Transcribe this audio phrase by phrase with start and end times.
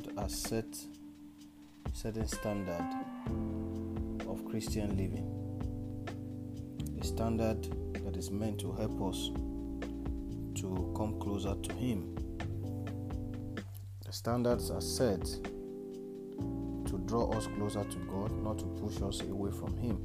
[0.00, 0.66] God has set
[1.92, 2.86] certain standard
[4.28, 5.26] of Christian living.
[7.00, 7.64] A standard
[8.04, 9.30] that is meant to help us
[10.60, 12.14] to come closer to Him.
[14.06, 19.50] The standards are set to draw us closer to God, not to push us away
[19.50, 19.98] from Him.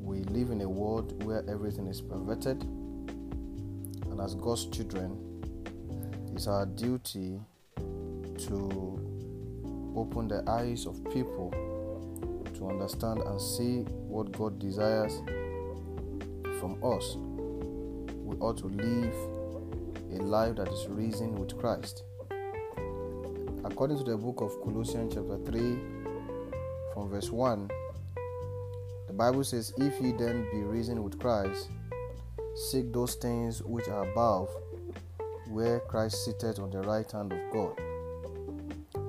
[0.00, 5.16] We live in a world where everything is perverted, and as God's children,
[6.34, 7.40] it's our duty
[8.38, 11.50] to open the eyes of people
[12.54, 15.20] to understand and see what God desires
[16.58, 17.16] from us.
[18.24, 19.14] We ought to live
[20.12, 22.04] a life that is risen with Christ.
[23.64, 25.78] According to the book of Colossians, chapter 3,
[26.94, 27.68] from verse 1,
[29.06, 31.68] the Bible says, If ye then be risen with Christ,
[32.54, 34.48] seek those things which are above
[35.48, 37.80] where Christ sitteth on the right hand of God.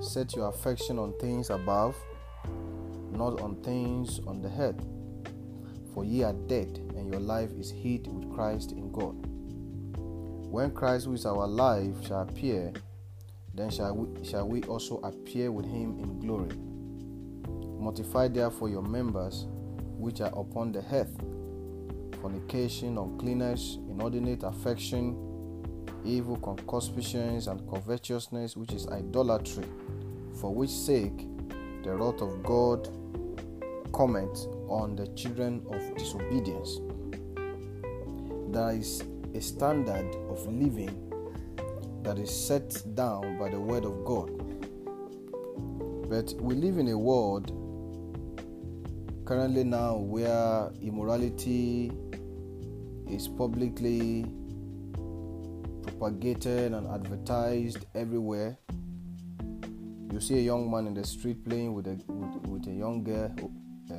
[0.00, 1.96] Set your affection on things above,
[3.10, 4.80] not on things on the earth.
[5.92, 9.16] For ye are dead, and your life is hid with Christ in God.
[10.50, 12.72] When Christ, who is our life, shall appear,
[13.54, 16.56] then shall we, shall we also appear with him in glory.
[17.80, 19.46] Mortify therefore your members
[19.96, 21.16] which are upon the earth
[22.20, 25.14] fornication, uncleanness, inordinate affection
[26.08, 29.64] evil concupiscence and covetousness, which is idolatry,
[30.40, 31.26] for which sake
[31.82, 32.88] the wrath of God
[33.92, 36.80] cometh on the children of disobedience.
[38.50, 41.04] There is a standard of living
[42.02, 44.30] that is set down by the word of God.
[46.08, 47.52] But we live in a world
[49.26, 51.92] currently now where immorality
[53.10, 54.24] is publicly
[55.98, 58.56] propagated and advertised everywhere.
[60.12, 63.02] You see a young man in the street playing with a with, with a young
[63.02, 63.34] girl
[63.90, 63.94] uh,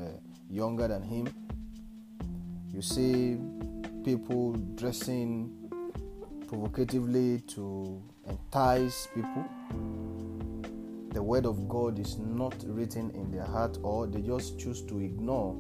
[0.50, 1.28] younger than him.
[2.74, 3.38] You see
[4.04, 5.52] people dressing
[6.48, 9.46] provocatively to entice people.
[11.12, 15.00] The word of God is not written in their heart, or they just choose to
[15.00, 15.54] ignore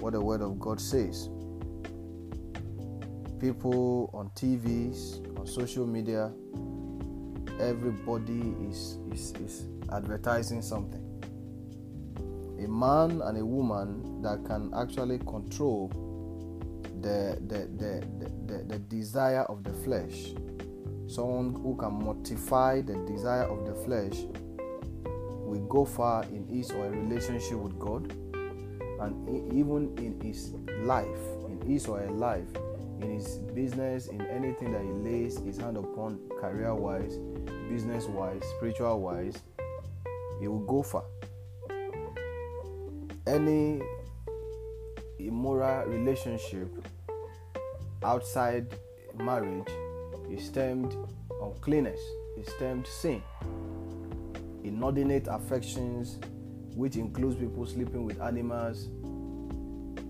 [0.00, 1.28] what the word of God says.
[3.40, 6.30] People on TVs, on social media,
[7.58, 11.06] everybody is, is, is advertising something.
[12.62, 15.88] A man and a woman that can actually control
[17.00, 20.34] the, the, the, the, the, the desire of the flesh,
[21.06, 24.26] someone who can mortify the desire of the flesh,
[25.50, 28.12] will go far in his or her relationship with God
[29.00, 30.52] and even in his
[30.82, 31.06] life,
[31.48, 32.46] in his or her life,
[33.02, 37.18] in his business, in anything that he lays his hand upon, career wise,
[37.68, 39.36] business wise, spiritual wise,
[40.40, 41.04] he will go far.
[43.26, 43.80] Any
[45.18, 46.68] immoral relationship
[48.02, 48.74] outside
[49.16, 49.68] marriage
[50.30, 50.96] is termed
[51.42, 52.00] uncleanness,
[52.38, 53.22] is termed sin.
[54.64, 56.18] Inordinate affections,
[56.74, 58.88] which includes people sleeping with animals,
[59.96, 60.00] eh,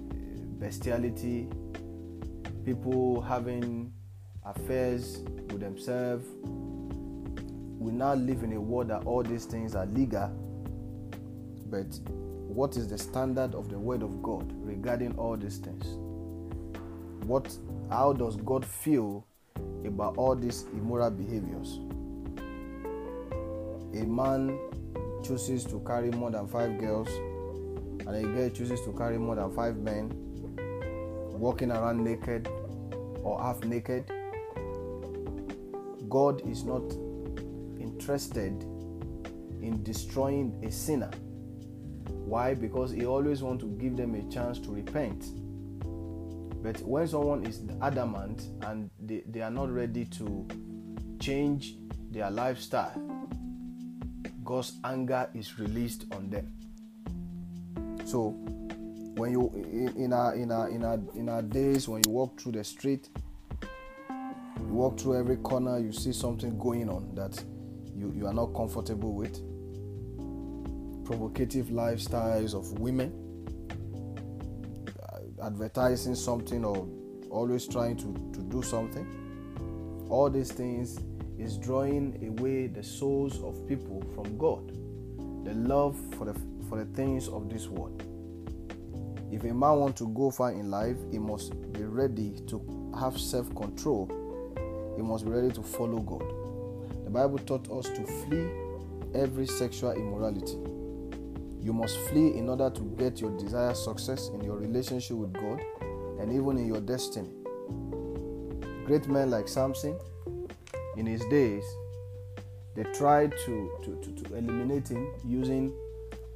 [0.59, 1.49] bestiality,
[2.71, 3.93] people having
[4.45, 5.19] affairs
[5.51, 6.25] with themselves.
[7.81, 10.29] We now live in a world that all these things are legal,
[11.67, 15.85] but what is the standard of the word of God regarding all these things?
[17.27, 17.53] What
[17.91, 19.27] how does God feel
[19.85, 21.81] about all these immoral behaviors?
[23.95, 24.57] A man
[25.25, 29.51] chooses to carry more than five girls, and a girl chooses to carry more than
[29.57, 30.30] five men,
[31.41, 32.49] walking around naked
[33.23, 34.05] or half naked.
[36.09, 36.83] God is not
[37.81, 38.53] interested
[39.63, 41.11] in destroying a sinner.
[42.07, 42.55] Why?
[42.55, 45.25] Because He always wants to give them a chance to repent.
[46.63, 50.47] But when someone is adamant and they, they are not ready to
[51.21, 51.77] change
[52.11, 52.93] their lifestyle,
[54.45, 56.53] God's anger is released on them.
[58.05, 58.37] So
[59.21, 62.53] when you in, our in our in our in our days when you walk through
[62.53, 63.11] the street,
[64.11, 67.43] you walk through every corner, you see something going on that
[67.95, 69.35] you, you are not comfortable with.
[71.05, 73.13] Provocative lifestyles of women,
[75.03, 76.89] uh, advertising something or
[77.29, 80.07] always trying to, to do something.
[80.09, 80.99] All these things
[81.39, 84.69] is drawing away the souls of people from God,
[85.45, 86.35] the love for the
[86.71, 88.10] for the things of this world.
[89.33, 93.19] If a man wants to go far in life, he must be ready to have
[93.19, 94.11] self-control.
[94.97, 96.25] He must be ready to follow God.
[97.05, 98.51] The Bible taught us to flee
[99.15, 100.59] every sexual immorality.
[101.63, 105.61] You must flee in order to get your desired success in your relationship with God
[106.21, 107.31] and even in your destiny.
[108.85, 109.99] Great men like Samson,
[110.97, 111.65] in his days,
[112.75, 115.73] they tried to, to, to, to eliminate him using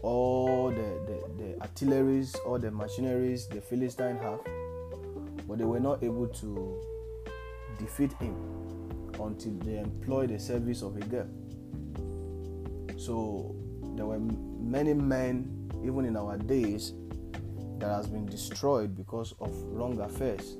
[0.05, 4.39] all the, the, the artilleries, all the machineries the Philistine have,
[5.49, 6.79] but they were not able to
[7.79, 8.37] defeat him
[9.19, 11.27] until they employed the service of a girl.
[12.99, 13.57] So
[13.97, 16.93] there were many men, even in our days,
[17.79, 20.59] that has been destroyed because of wrong affairs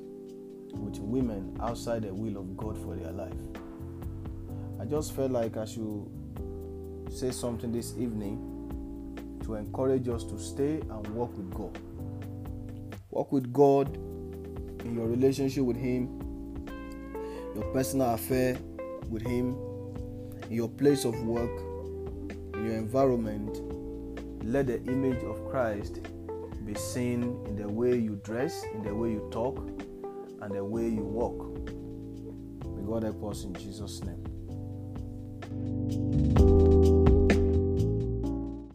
[0.73, 3.33] with women outside the will of God for their life.
[4.81, 6.09] I just felt like I should
[7.11, 8.54] say something this evening
[9.45, 11.77] to encourage us to stay and walk with God.
[13.11, 16.65] Walk with God in your relationship with Him,
[17.53, 18.57] your personal affair
[19.09, 19.55] with Him,
[20.49, 21.59] in your place of work,
[22.55, 23.61] in your environment.
[24.43, 26.01] Let the image of Christ
[26.65, 29.59] be seen in the way you dress, in the way you talk,
[30.41, 31.37] and the way you walk.
[32.75, 34.34] May God help us in Jesus' name.